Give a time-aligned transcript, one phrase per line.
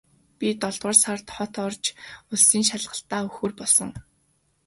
[0.37, 1.83] Би долоодугаар сард хот орж
[2.31, 3.89] улсын шалгалтаа өгөхөөр болсон.